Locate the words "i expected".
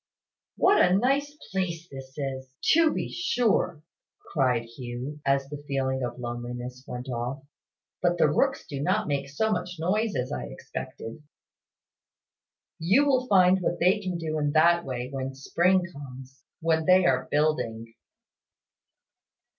10.31-11.21